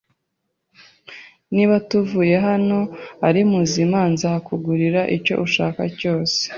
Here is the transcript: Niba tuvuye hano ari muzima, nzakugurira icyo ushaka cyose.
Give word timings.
Niba 1.55 1.75
tuvuye 1.89 2.35
hano 2.47 2.79
ari 3.27 3.41
muzima, 3.51 3.99
nzakugurira 4.13 5.01
icyo 5.17 5.33
ushaka 5.45 5.81
cyose. 5.99 6.39